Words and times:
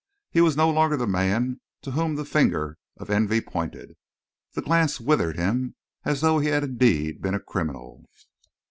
He 0.31 0.41
was 0.41 0.57
no 0.57 0.67
longer 0.67 0.97
the 0.97 1.05
man 1.05 1.61
to 1.83 1.91
whom 1.91 2.15
the 2.15 2.25
finger 2.25 2.79
of 2.97 3.11
envy 3.11 3.39
pointed. 3.39 3.93
The 4.53 4.63
glance 4.63 4.99
withered 4.99 5.37
him 5.37 5.75
as 6.05 6.21
though 6.21 6.39
he 6.39 6.47
had 6.47 6.63
indeed 6.63 7.21
been 7.21 7.35
a 7.35 7.39
criminal. 7.39 8.03